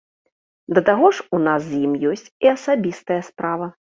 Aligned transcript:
Да 0.77 0.81
таго 0.87 1.07
ж 1.17 1.25
у 1.37 1.41
нас 1.47 1.67
з 1.67 1.83
ім 1.89 1.93
ёсць 2.13 2.25
і 2.47 2.51
асабістая 2.55 3.21
справа. 3.31 3.71